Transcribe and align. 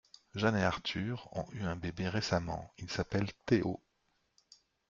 Jeanne 0.33 0.55
et 0.57 0.63
Arthur 0.63 1.29
ont 1.33 1.45
eu 1.51 1.61
un 1.61 1.75
bébé 1.75 2.09
récemment, 2.09 2.73
il 2.79 2.89
s’appelle 2.89 3.27
Théo. 3.45 3.79